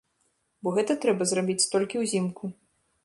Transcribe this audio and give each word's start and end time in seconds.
Бо 0.61 0.71
гэта 0.77 0.95
трэба 1.03 1.27
зрабіць 1.33 1.69
толькі 1.75 2.03
ўзімку. 2.05 2.43